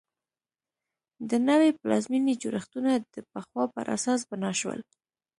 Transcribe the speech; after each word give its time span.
د 1.29 1.31
نوې 1.49 1.69
پلازمېنې 1.79 2.33
جوړښتونه 2.41 2.91
د 3.13 3.15
پخوا 3.31 3.63
پر 3.75 3.85
اساس 3.95 4.19
بنا 4.29 4.51
شول. 4.59 4.79